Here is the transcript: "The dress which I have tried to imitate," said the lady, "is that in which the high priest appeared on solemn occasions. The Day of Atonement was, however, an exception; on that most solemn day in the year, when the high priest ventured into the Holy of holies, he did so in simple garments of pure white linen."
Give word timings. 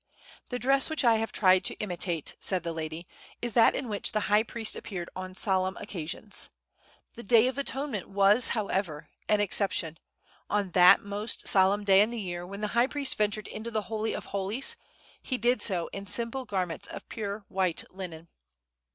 "The 0.49 0.57
dress 0.57 0.89
which 0.89 1.03
I 1.03 1.17
have 1.17 1.31
tried 1.31 1.63
to 1.65 1.75
imitate," 1.75 2.35
said 2.39 2.63
the 2.63 2.73
lady, 2.73 3.07
"is 3.39 3.53
that 3.53 3.75
in 3.75 3.87
which 3.87 4.13
the 4.13 4.21
high 4.31 4.41
priest 4.41 4.75
appeared 4.75 5.11
on 5.15 5.35
solemn 5.35 5.77
occasions. 5.77 6.49
The 7.13 7.21
Day 7.21 7.45
of 7.47 7.55
Atonement 7.59 8.09
was, 8.09 8.47
however, 8.57 9.09
an 9.29 9.39
exception; 9.41 9.99
on 10.49 10.71
that 10.71 11.01
most 11.03 11.47
solemn 11.47 11.83
day 11.83 12.01
in 12.01 12.09
the 12.09 12.19
year, 12.19 12.47
when 12.47 12.61
the 12.61 12.69
high 12.73 12.87
priest 12.87 13.13
ventured 13.15 13.47
into 13.47 13.69
the 13.69 13.83
Holy 13.93 14.15
of 14.15 14.25
holies, 14.33 14.75
he 15.21 15.37
did 15.37 15.61
so 15.61 15.87
in 15.93 16.07
simple 16.07 16.45
garments 16.45 16.87
of 16.87 17.07
pure 17.07 17.45
white 17.47 17.83
linen." 17.91 18.27